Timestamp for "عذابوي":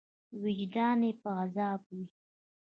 1.41-2.05